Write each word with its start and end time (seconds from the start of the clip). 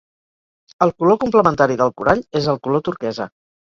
El 0.85 0.93
color 1.03 1.21
complementari 1.25 1.79
del 1.85 1.95
corall 2.03 2.27
és 2.43 2.53
el 2.57 2.63
color 2.67 2.89
turquesa. 2.93 3.35